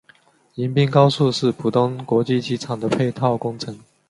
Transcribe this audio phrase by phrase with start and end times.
[0.55, 3.79] 迎宾高速是浦东国际机场的配套工程。